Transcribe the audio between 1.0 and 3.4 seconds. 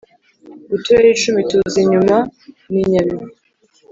icumi tuza inyuma ni Nyabihu